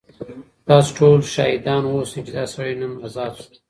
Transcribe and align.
تاسو 0.67 0.89
ټول 0.97 1.17
شاهدان 1.35 1.83
اوسئ 1.87 2.19
چې 2.25 2.31
دا 2.37 2.43
سړی 2.53 2.73
نن 2.81 2.93
ازاد 3.05 3.31
شو. 3.39 3.49